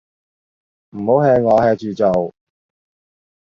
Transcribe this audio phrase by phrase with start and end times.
[0.97, 2.33] 唔好 hea 我 ，hea 住做